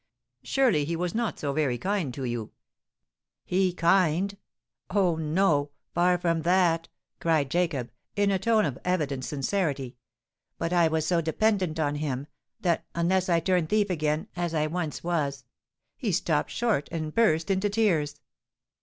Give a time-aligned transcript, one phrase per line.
[0.41, 2.51] "Surely he was not so very kind to you——"
[3.45, 4.35] "He kind!
[4.89, 5.15] Oh!
[5.15, 6.87] no—far from that!"
[7.19, 9.97] cried Jacob, in a tone of evident sincerity.
[10.57, 12.25] "But I was so dependant on him,
[12.61, 15.45] that—unless I turn thief again—as I once was——"
[15.97, 18.21] He stopped short, and burst into tears.